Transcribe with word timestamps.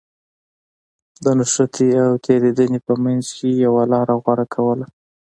د 1.23 1.25
نښتې 1.39 1.89
او 2.05 2.11
تېرېدنې 2.25 2.79
په 2.87 2.93
منځ 3.03 3.25
کې 3.37 3.49
يوه 3.65 3.83
لاره 3.93 4.15
غوره 4.23 4.45
کوله. 4.53 4.85